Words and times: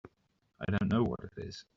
I 0.59 0.71
don't 0.71 0.89
know 0.91 1.03
what 1.03 1.19
it 1.19 1.33
is. 1.37 1.63